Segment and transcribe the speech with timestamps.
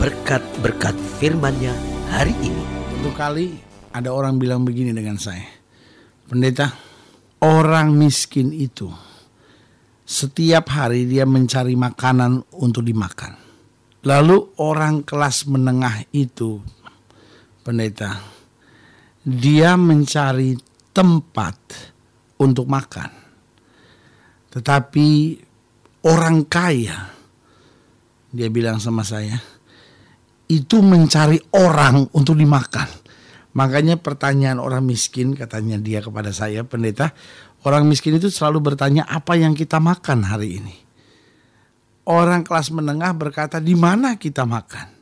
[0.00, 1.76] berkat-berkat firman-Nya
[2.08, 2.64] hari ini.
[2.96, 3.52] Satu kali
[3.92, 5.44] ada orang bilang begini dengan saya.
[6.24, 6.72] Pendeta,
[7.44, 8.88] orang miskin itu
[10.08, 13.36] setiap hari dia mencari makanan untuk dimakan.
[14.00, 16.56] Lalu orang kelas menengah itu,
[17.60, 18.24] pendeta,
[19.20, 20.56] dia mencari
[20.96, 21.56] tempat
[22.40, 23.12] untuk makan.
[24.48, 25.08] Tetapi
[26.08, 26.98] orang kaya,
[28.32, 29.59] dia bilang sama saya,
[30.50, 32.90] itu mencari orang untuk dimakan.
[33.54, 37.14] Makanya pertanyaan orang miskin katanya dia kepada saya pendeta,
[37.62, 40.74] orang miskin itu selalu bertanya apa yang kita makan hari ini.
[42.10, 44.98] Orang kelas menengah berkata di mana kita makan.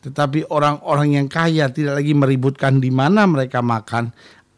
[0.00, 4.08] Tetapi orang-orang yang kaya tidak lagi meributkan di mana mereka makan,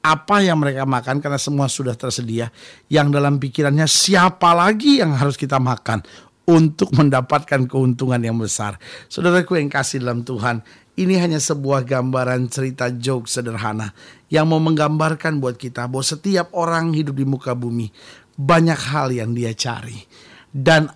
[0.02, 2.50] apa yang mereka makan karena semua sudah tersedia.
[2.86, 6.06] Yang dalam pikirannya siapa lagi yang harus kita makan
[6.46, 8.78] untuk mendapatkan keuntungan yang besar.
[9.06, 10.62] Saudaraku yang kasih dalam Tuhan,
[10.98, 13.94] ini hanya sebuah gambaran cerita joke sederhana
[14.28, 17.88] yang mau menggambarkan buat kita bahwa setiap orang hidup di muka bumi
[18.36, 19.96] banyak hal yang dia cari.
[20.52, 20.90] Dan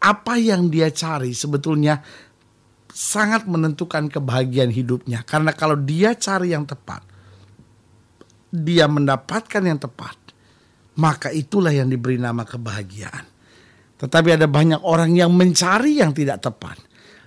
[0.00, 2.00] apa yang dia cari sebetulnya
[2.94, 5.26] sangat menentukan kebahagiaan hidupnya.
[5.26, 7.02] Karena kalau dia cari yang tepat,
[8.54, 10.14] dia mendapatkan yang tepat,
[10.96, 13.33] maka itulah yang diberi nama kebahagiaan.
[14.04, 16.76] Tetapi ada banyak orang yang mencari yang tidak tepat.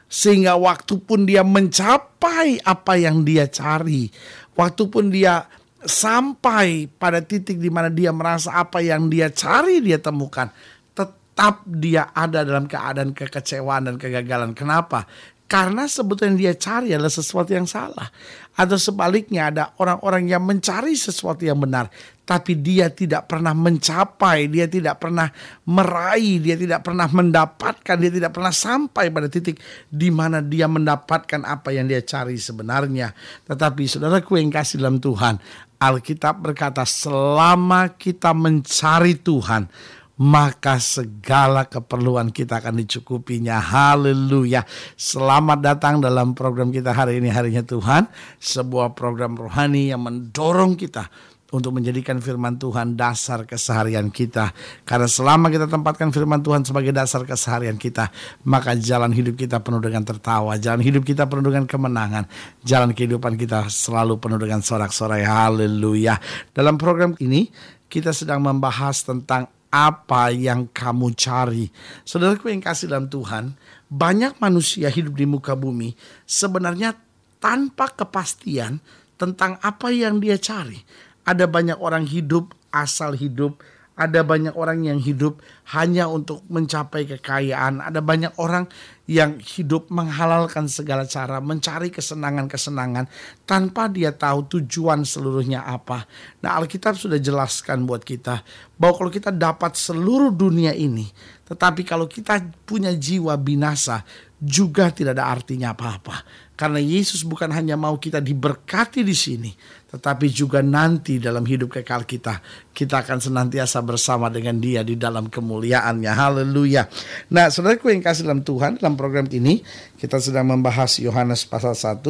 [0.05, 4.05] Sehingga waktu pun dia mencapai apa yang dia cari.
[4.53, 5.49] Waktu pun dia
[5.81, 10.53] sampai pada titik di mana dia merasa apa yang dia cari dia temukan.
[10.93, 14.53] Tetap dia ada dalam keadaan kekecewaan dan kegagalan.
[14.53, 15.09] Kenapa?
[15.47, 18.11] Karena sebetulnya dia cari adalah sesuatu yang salah.
[18.59, 21.87] Atau sebaliknya ada orang-orang yang mencari sesuatu yang benar.
[22.27, 25.31] Tapi dia tidak pernah mencapai, dia tidak pernah
[25.63, 31.47] meraih, dia tidak pernah mendapatkan, dia tidak pernah sampai pada titik di mana dia mendapatkan
[31.47, 33.15] apa yang dia cari sebenarnya.
[33.47, 35.39] Tetapi saudaraku yang kasih dalam Tuhan,
[35.79, 39.71] Alkitab berkata selama kita mencari Tuhan,
[40.17, 43.61] maka segala keperluan kita akan dicukupinya.
[43.61, 44.65] Haleluya.
[44.97, 48.09] Selamat datang dalam program kita hari ini harinya Tuhan,
[48.41, 51.09] sebuah program rohani yang mendorong kita
[51.47, 54.51] untuk menjadikan firman Tuhan dasar keseharian kita.
[54.83, 58.11] Karena selama kita tempatkan firman Tuhan sebagai dasar keseharian kita,
[58.43, 62.27] maka jalan hidup kita penuh dengan tertawa, jalan hidup kita penuh dengan kemenangan,
[62.67, 65.23] jalan kehidupan kita selalu penuh dengan sorak-sorai.
[65.23, 66.19] Haleluya.
[66.51, 67.47] Dalam program ini
[67.87, 71.67] kita sedang membahas tentang apa yang kamu cari.
[72.07, 73.55] Saudaraku yang kasih dalam Tuhan,
[73.87, 75.95] banyak manusia hidup di muka bumi
[76.27, 76.95] sebenarnya
[77.39, 78.79] tanpa kepastian
[79.19, 80.79] tentang apa yang dia cari.
[81.27, 83.59] Ada banyak orang hidup asal hidup,
[83.97, 85.41] ada banyak orang yang hidup
[85.73, 87.81] hanya untuk mencapai kekayaan.
[87.81, 88.69] Ada banyak orang
[89.07, 93.07] yang hidup menghalalkan segala cara, mencari kesenangan-kesenangan
[93.47, 96.03] tanpa dia tahu tujuan seluruhnya apa.
[96.43, 98.43] Nah, Alkitab sudah jelaskan buat kita
[98.75, 101.07] bahwa kalau kita dapat seluruh dunia ini,
[101.47, 104.03] tetapi kalau kita punya jiwa binasa,
[104.37, 106.21] juga tidak ada artinya apa-apa.
[106.57, 109.53] Karena Yesus bukan hanya mau kita diberkati di sini,
[109.93, 112.41] tetapi juga nanti dalam hidup kekal kita,
[112.73, 116.09] kita akan senantiasa bersama dengan dia di dalam kemuliaannya.
[116.09, 116.89] Haleluya.
[117.29, 119.61] Nah, saudaraku yang kasih dalam Tuhan, dalam program ini
[120.01, 122.01] kita sedang membahas Yohanes pasal 1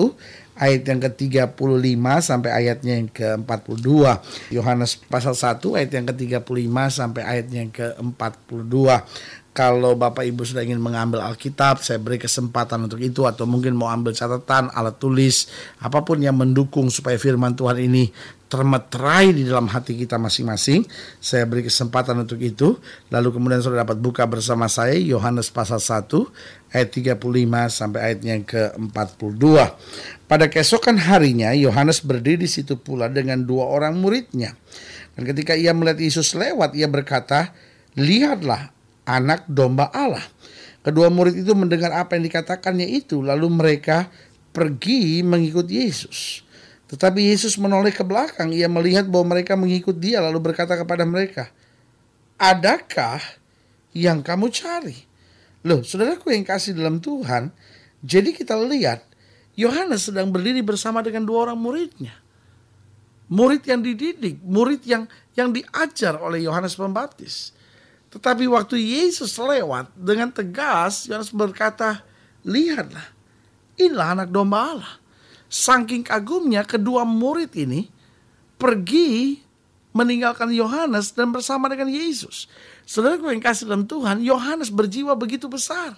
[0.56, 3.88] ayat yang ke-35 sampai ayatnya yang ke-42.
[4.56, 8.76] Yohanes pasal 1 ayat yang ke-35 sampai ayatnya yang ke-42
[9.58, 13.90] kalau Bapak Ibu sudah ingin mengambil Alkitab, saya beri kesempatan untuk itu atau mungkin mau
[13.90, 15.50] ambil catatan, alat tulis,
[15.82, 18.14] apa pun yang mendukung supaya firman Tuhan ini
[18.54, 20.86] termeterai di dalam hati kita masing-masing.
[21.18, 22.78] Saya beri kesempatan untuk itu.
[23.10, 26.06] Lalu kemudian sudah dapat buka bersama saya Yohanes pasal 1
[26.78, 27.18] ayat 35
[27.74, 29.42] sampai ayatnya ke-42.
[30.30, 34.54] Pada keesokan harinya Yohanes berdiri di situ pula dengan dua orang muridnya.
[35.18, 37.58] Dan ketika ia melihat Yesus lewat, ia berkata,
[37.98, 38.77] "Lihatlah
[39.08, 40.24] anak domba Allah."
[40.84, 44.08] Kedua murid itu mendengar apa yang dikatakannya itu, lalu mereka
[44.56, 46.48] pergi mengikut Yesus.
[46.88, 51.52] Tetapi Yesus menoleh ke belakang, ia melihat bahwa mereka mengikut dia lalu berkata kepada mereka,
[52.40, 53.20] "Adakah
[53.92, 54.96] yang kamu cari?"
[55.68, 57.52] Loh, saudaraku yang kasih dalam Tuhan,
[58.00, 59.04] jadi kita lihat
[59.60, 62.16] Yohanes sedang berdiri bersama dengan dua orang muridnya.
[63.28, 65.04] Murid yang dididik, murid yang
[65.36, 67.57] yang diajar oleh Yohanes Pembaptis.
[68.18, 72.02] Tetapi waktu Yesus lewat dengan tegas, Yohanes berkata,
[72.42, 73.14] "Lihatlah,
[73.78, 74.94] inilah anak domba Allah."
[75.46, 77.86] Saking kagumnya kedua murid ini
[78.58, 79.38] pergi
[79.94, 82.50] meninggalkan Yohanes dan bersama dengan Yesus.
[82.90, 85.94] Saudara yang kasih dalam Tuhan, Yohanes berjiwa begitu besar.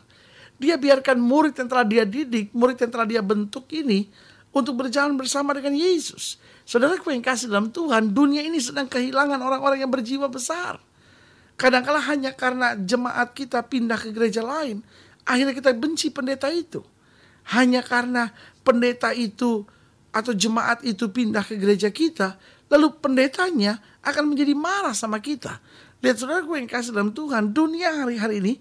[0.60, 4.12] Dia biarkan murid yang telah dia didik, murid yang telah dia bentuk ini
[4.51, 6.36] untuk berjalan bersama dengan Yesus.
[6.68, 10.83] Saudara yang kasih dalam Tuhan, dunia ini sedang kehilangan orang-orang yang berjiwa besar.
[11.60, 14.80] Kadangkala hanya karena jemaat kita pindah ke gereja lain,
[15.28, 16.80] akhirnya kita benci pendeta itu.
[17.52, 18.32] Hanya karena
[18.64, 19.68] pendeta itu
[20.16, 22.40] atau jemaat itu pindah ke gereja kita,
[22.72, 23.76] lalu pendetanya
[24.08, 25.60] akan menjadi marah sama kita.
[26.00, 28.54] Lihat saudara gue yang kasih dalam Tuhan, dunia hari-hari ini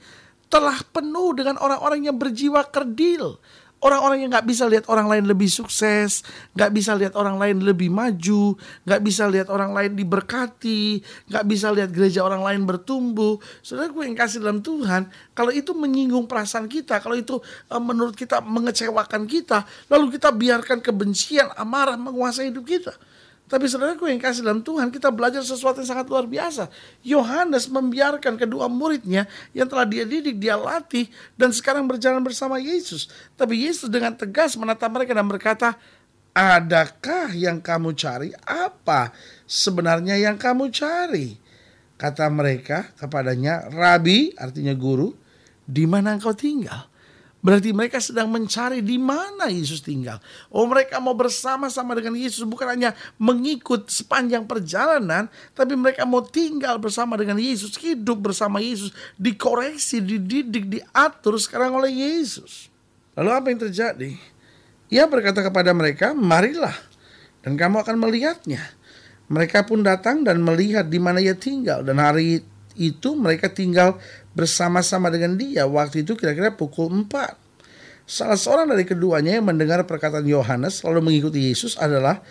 [0.50, 3.38] telah penuh dengan orang-orang yang berjiwa kerdil.
[3.78, 6.26] Orang-orang yang nggak bisa lihat orang lain lebih sukses,
[6.58, 10.98] nggak bisa lihat orang lain lebih maju, nggak bisa lihat orang lain diberkati,
[11.30, 13.38] nggak bisa lihat gereja orang lain bertumbuh.
[13.62, 17.38] Saudara gue yang kasih dalam Tuhan, kalau itu menyinggung perasaan kita, kalau itu
[17.70, 22.98] uh, menurut kita mengecewakan kita, lalu kita biarkan kebencian, amarah menguasai hidup kita.
[23.48, 26.68] Tapi saudaraku yang kasih dalam Tuhan, kita belajar sesuatu yang sangat luar biasa.
[27.00, 29.24] Yohanes membiarkan kedua muridnya
[29.56, 33.08] yang telah dia didik, dia latih, dan sekarang berjalan bersama Yesus.
[33.40, 35.80] Tapi Yesus dengan tegas menatap mereka dan berkata,
[36.36, 38.30] Adakah yang kamu cari?
[38.44, 39.10] Apa
[39.48, 41.34] sebenarnya yang kamu cari?
[41.98, 45.10] Kata mereka kepadanya, Rabi, artinya guru,
[45.64, 46.86] di mana engkau tinggal?
[47.38, 50.18] Berarti mereka sedang mencari di mana Yesus tinggal.
[50.50, 55.30] Oh mereka mau bersama-sama dengan Yesus bukan hanya mengikut sepanjang perjalanan.
[55.54, 57.78] Tapi mereka mau tinggal bersama dengan Yesus.
[57.78, 58.90] Hidup bersama Yesus.
[59.14, 62.74] Dikoreksi, dididik, diatur sekarang oleh Yesus.
[63.14, 64.10] Lalu apa yang terjadi?
[64.90, 66.74] Ia berkata kepada mereka, marilah.
[67.46, 68.66] Dan kamu akan melihatnya.
[69.30, 71.86] Mereka pun datang dan melihat di mana ia tinggal.
[71.86, 72.42] Dan hari
[72.78, 73.98] itu mereka tinggal
[74.38, 75.66] bersama-sama dengan dia.
[75.66, 77.10] Waktu itu kira-kira pukul 4.
[78.08, 82.22] Salah seorang dari keduanya yang mendengar perkataan Yohanes lalu mengikuti Yesus adalah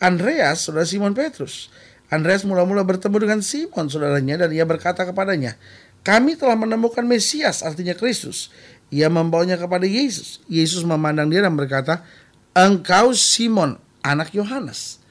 [0.00, 1.68] Andreas, saudara Simon Petrus.
[2.08, 5.58] Andreas mula-mula bertemu dengan Simon, saudaranya, dan ia berkata kepadanya,
[6.06, 8.48] kami telah menemukan Mesias, artinya Kristus.
[8.94, 10.38] Ia membawanya kepada Yesus.
[10.46, 12.06] Yesus memandang dia dan berkata,
[12.54, 13.74] engkau Simon,
[14.06, 15.02] anak Yohanes.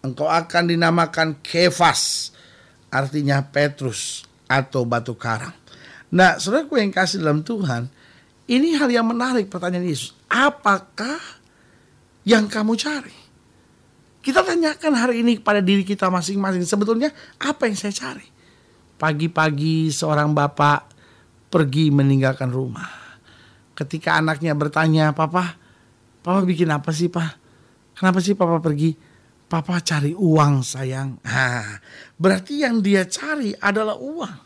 [0.00, 2.30] Engkau akan dinamakan Kefas,
[2.94, 5.54] artinya Petrus atau batu karang.
[6.14, 7.90] Nah, saudaraku yang kasih dalam Tuhan,
[8.46, 10.12] ini hal yang menarik pertanyaan Yesus.
[10.28, 11.18] Apakah
[12.22, 13.16] yang kamu cari?
[14.24, 16.64] Kita tanyakan hari ini kepada diri kita masing-masing.
[16.64, 18.24] Sebetulnya apa yang saya cari?
[18.96, 20.88] Pagi-pagi seorang bapak
[21.52, 22.88] pergi meninggalkan rumah.
[23.76, 25.58] Ketika anaknya bertanya, Papa,
[26.24, 27.36] Papa bikin apa sih, Pak?
[27.98, 28.96] Kenapa sih Papa pergi?
[29.54, 31.22] Papa cari uang, sayang.
[31.22, 31.78] Nah,
[32.18, 34.38] berarti yang dia cari adalah uang.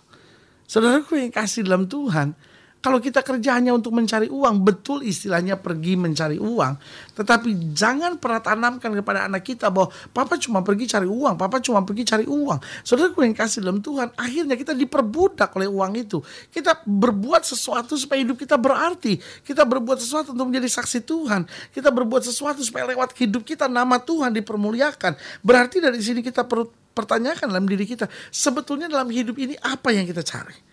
[0.68, 2.36] Saudaraku yang kasih dalam Tuhan,
[2.78, 6.78] kalau kita kerja hanya untuk mencari uang, betul istilahnya pergi mencari uang.
[7.18, 11.82] Tetapi jangan pernah tanamkan kepada anak kita bahwa papa cuma pergi cari uang, papa cuma
[11.82, 12.86] pergi cari uang.
[12.86, 16.22] Saudaraku yang kasih dalam Tuhan, akhirnya kita diperbudak oleh uang itu.
[16.54, 19.18] Kita berbuat sesuatu supaya hidup kita berarti.
[19.42, 21.50] Kita berbuat sesuatu untuk menjadi saksi Tuhan.
[21.74, 25.18] Kita berbuat sesuatu supaya lewat hidup kita nama Tuhan dipermuliakan.
[25.42, 30.06] Berarti dari sini kita perlu pertanyakan dalam diri kita, sebetulnya dalam hidup ini apa yang
[30.06, 30.67] kita cari?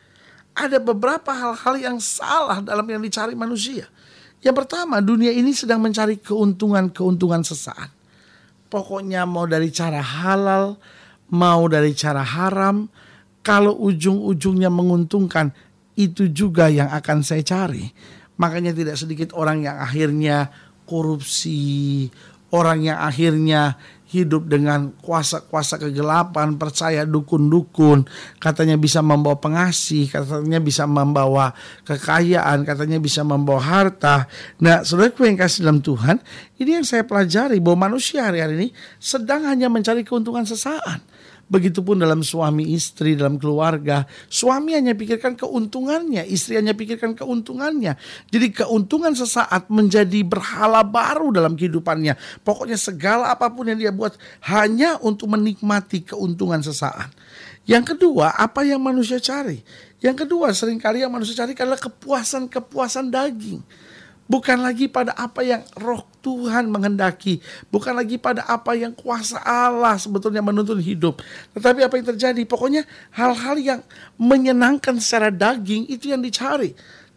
[0.56, 3.92] Ada beberapa hal-hal yang salah dalam yang dicari manusia.
[4.40, 7.92] Yang pertama, dunia ini sedang mencari keuntungan-keuntungan sesaat.
[8.72, 10.80] Pokoknya mau dari cara halal,
[11.32, 12.88] mau dari cara haram,
[13.44, 15.52] kalau ujung-ujungnya menguntungkan,
[15.96, 17.92] itu juga yang akan saya cari.
[18.36, 20.52] Makanya tidak sedikit orang yang akhirnya
[20.86, 22.08] korupsi,
[22.52, 28.06] orang yang akhirnya hidup dengan kuasa-kuasa kegelapan, percaya dukun-dukun,
[28.38, 31.58] katanya bisa membawa pengasih, katanya bisa membawa
[31.90, 34.30] kekayaan, katanya bisa membawa harta.
[34.62, 36.22] Nah, saudaraku yang kasih dalam Tuhan,
[36.62, 38.68] ini yang saya pelajari bahwa manusia hari-hari ini
[39.02, 41.15] sedang hanya mencari keuntungan sesaat.
[41.46, 44.02] Begitupun dalam suami istri, dalam keluarga.
[44.26, 47.94] Suami hanya pikirkan keuntungannya, istri hanya pikirkan keuntungannya.
[48.34, 52.18] Jadi keuntungan sesaat menjadi berhala baru dalam kehidupannya.
[52.42, 54.18] Pokoknya segala apa pun yang dia buat
[54.50, 57.14] hanya untuk menikmati keuntungan sesaat.
[57.66, 59.62] Yang kedua, apa yang manusia cari?
[60.02, 63.62] Yang kedua, sering kali yang manusia cari adalah kepuasan-kepuasan daging.
[64.26, 67.38] Bukan lagi pada apa yang roh Tuhan menghendaki.
[67.70, 71.22] Bukan lagi pada apa yang kuasa Allah sebetulnya menuntun hidup.
[71.54, 72.42] Tetapi apa yang terjadi?
[72.50, 73.80] Pokoknya hal-hal yang
[74.18, 76.74] menyenangkan secara daging itu yang dicari.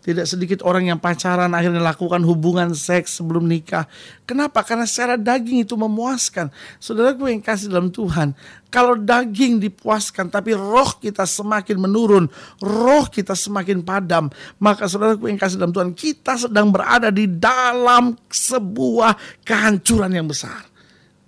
[0.08, 3.84] Tidak sedikit orang yang pacaran akhirnya lakukan hubungan seks sebelum nikah.
[4.24, 4.64] Kenapa?
[4.64, 6.48] Karena secara daging itu memuaskan.
[6.80, 8.32] Saudara gue yang kasih dalam Tuhan.
[8.72, 12.24] Kalau daging dipuaskan tapi roh kita semakin menurun.
[12.64, 14.32] Roh kita semakin padam.
[14.56, 15.92] Maka saudara gue yang kasih dalam Tuhan.
[15.92, 20.64] Kita sedang berada di dalam sebuah kehancuran yang besar.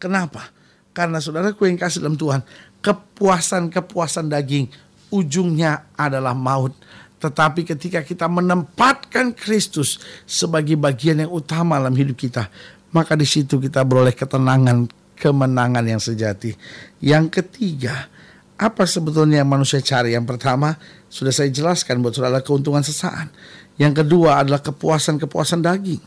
[0.01, 0.49] Kenapa?
[0.97, 2.41] Karena saudara gue yang kasih dalam Tuhan.
[2.81, 4.73] Kepuasan-kepuasan daging
[5.13, 6.73] ujungnya adalah maut
[7.21, 12.49] tetapi ketika kita menempatkan Kristus sebagai bagian yang utama dalam hidup kita,
[12.97, 14.89] maka di situ kita beroleh ketenangan,
[15.21, 16.57] kemenangan yang sejati.
[17.05, 18.09] Yang ketiga,
[18.57, 20.17] apa sebetulnya yang manusia cari?
[20.17, 20.81] Yang pertama,
[21.13, 23.29] sudah saya jelaskan buat saudara keuntungan sesaat.
[23.77, 26.01] Yang kedua adalah kepuasan-kepuasan daging.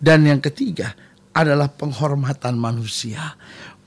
[0.00, 0.96] Dan yang ketiga
[1.36, 3.36] adalah penghormatan manusia.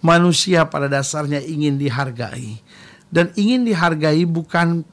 [0.01, 2.61] Manusia pada dasarnya ingin dihargai.
[3.09, 4.85] Dan ingin dihargai bukan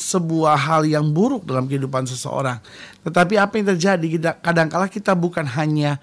[0.00, 2.56] sebuah hal yang buruk dalam kehidupan seseorang.
[3.04, 4.06] Tetapi apa yang terjadi
[4.40, 6.00] kadangkala kita bukan hanya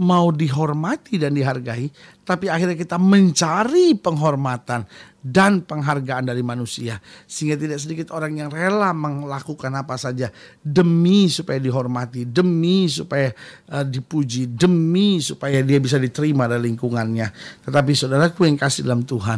[0.00, 1.92] mau dihormati dan dihargai,
[2.24, 4.88] tapi akhirnya kita mencari penghormatan
[5.20, 6.96] dan penghargaan dari manusia.
[7.28, 10.32] Sehingga tidak sedikit orang yang rela melakukan apa saja
[10.64, 13.28] demi supaya dihormati, demi supaya
[13.68, 17.28] uh, dipuji, demi supaya dia bisa diterima dari lingkungannya.
[17.68, 19.36] Tetapi saudaraku yang kasih dalam Tuhan,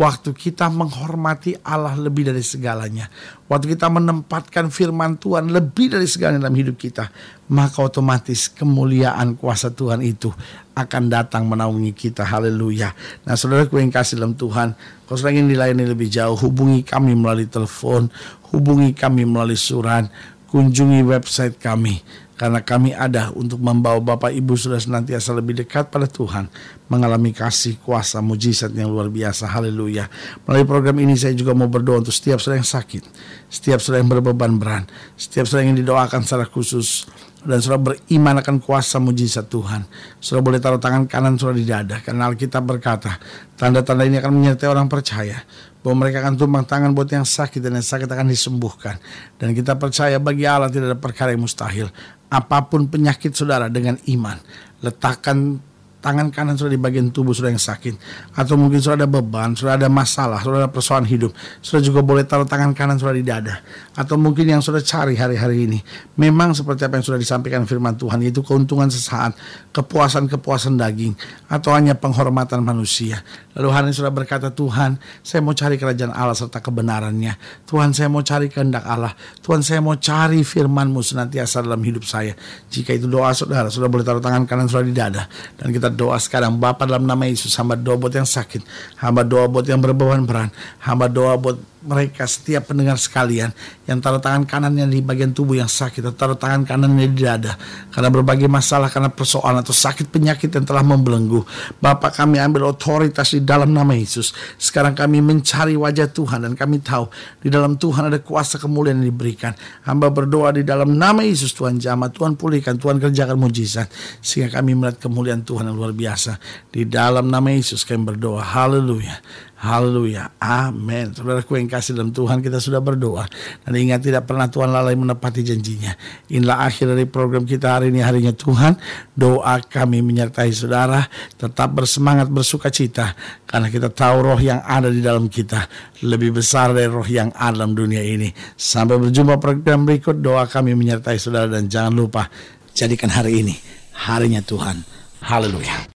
[0.00, 3.12] Waktu kita menghormati Allah lebih dari segalanya.
[3.52, 7.12] Waktu kita menempatkan firman Tuhan lebih dari segalanya dalam hidup kita.
[7.52, 10.32] Maka otomatis kemuliaan kuasa Tuhan itu
[10.72, 12.24] akan datang menaungi kita.
[12.24, 12.96] Haleluya.
[13.28, 14.72] Nah saudara yang kasih dalam Tuhan.
[15.04, 16.32] Kalau saudara ingin dilayani lebih jauh.
[16.32, 18.08] Hubungi kami melalui telepon.
[18.56, 20.08] Hubungi kami melalui surat.
[20.48, 22.00] Kunjungi website kami
[22.40, 26.48] karena kami ada untuk membawa Bapak Ibu sudah senantiasa lebih dekat pada Tuhan,
[26.88, 29.44] mengalami kasih, kuasa, mujizat yang luar biasa.
[29.44, 30.08] Haleluya.
[30.48, 33.04] Melalui program ini saya juga mau berdoa untuk setiap saudara yang sakit,
[33.52, 34.88] setiap saudara yang berbeban berat,
[35.20, 37.04] setiap saudara yang didoakan secara khusus,
[37.40, 39.88] dan saudara beriman akan kuasa mujizat Tuhan.
[40.20, 43.16] Saudara boleh taruh tangan kanan saudara di dada karena Alkitab berkata,
[43.56, 45.40] tanda-tanda ini akan menyertai orang percaya
[45.80, 49.00] bahwa mereka akan tumbang tangan buat yang sakit dan yang sakit akan disembuhkan.
[49.40, 51.88] Dan kita percaya bagi Allah tidak ada perkara yang mustahil
[52.30, 54.38] apa pun penyakit saudara dengan iman.
[54.80, 55.58] Letakkan
[56.00, 57.94] tangan kanan sudah di bagian tubuh sudah yang sakit
[58.34, 62.24] atau mungkin sudah ada beban, sudah ada masalah, sudah ada persoalan hidup, sudah juga boleh
[62.24, 63.60] taruh tangan kanan sudah di dada
[63.92, 65.78] atau mungkin yang sudah cari hari-hari ini
[66.16, 69.36] memang seperti apa yang sudah disampaikan firman Tuhan yaitu keuntungan sesaat,
[69.76, 71.12] kepuasan-kepuasan daging
[71.52, 73.20] atau hanya penghormatan manusia.
[73.54, 77.36] Lalu hari ini sudah berkata Tuhan, saya mau cari kerajaan Allah serta kebenarannya.
[77.68, 79.12] Tuhan saya mau cari kehendak Allah.
[79.42, 82.32] Tuhan saya mau cari firman-Mu senantiasa dalam hidup saya.
[82.70, 85.26] Jika itu doa saudara, sudah boleh taruh tangan kanan sudah di dada
[85.58, 86.56] dan kita doa sekarang.
[86.56, 88.62] Bapak dalam nama Yesus hamba doa buat yang sakit
[88.96, 93.56] hamba doa buat yang berbeban berat hamba doa buat mereka setiap pendengar sekalian
[93.88, 97.56] yang taruh tangan kanannya di bagian tubuh yang sakit atau taruh tangan kanannya di dada
[97.88, 101.40] karena berbagai masalah karena persoalan atau sakit penyakit yang telah membelenggu.
[101.80, 104.36] Bapak kami ambil otoritas di dalam nama Yesus.
[104.60, 107.08] Sekarang kami mencari wajah Tuhan dan kami tahu
[107.40, 109.56] di dalam Tuhan ada kuasa kemuliaan yang diberikan.
[109.88, 113.88] Hamba berdoa di dalam nama Yesus Tuhan jamah Tuhan pulihkan Tuhan kerjakan mujizat
[114.20, 116.36] sehingga kami melihat kemuliaan Tuhan yang luar biasa.
[116.68, 118.44] Di dalam nama Yesus kami berdoa.
[118.44, 119.16] Haleluya
[119.60, 120.40] Haleluya.
[120.40, 121.12] Amin.
[121.12, 123.28] Saudaraku yang kasih dalam Tuhan kita sudah berdoa.
[123.60, 125.92] Dan ingat tidak pernah Tuhan lalai menepati janjinya.
[126.32, 128.80] Inilah akhir dari program kita hari ini harinya Tuhan.
[129.12, 131.04] Doa kami menyertai saudara.
[131.36, 133.12] Tetap bersemangat bersuka cita.
[133.44, 135.68] Karena kita tahu roh yang ada di dalam kita.
[136.08, 138.32] Lebih besar dari roh yang ada dalam dunia ini.
[138.56, 140.24] Sampai berjumpa program berikut.
[140.24, 141.52] Doa kami menyertai saudara.
[141.52, 142.32] Dan jangan lupa
[142.72, 143.60] jadikan hari ini
[144.08, 144.80] harinya Tuhan.
[145.20, 145.84] Haleluya.